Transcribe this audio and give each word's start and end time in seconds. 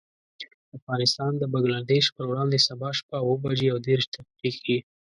افغانستان 0.77 1.31
د 1.37 1.43
بنګلدېش 1.53 2.05
پر 2.15 2.25
وړاندې، 2.29 2.57
سبا 2.67 2.89
شپه 2.99 3.15
اوه 3.23 3.35
بجې 3.43 3.67
او 3.73 3.79
دېرش 3.87 4.05
دقيقې. 4.15 4.77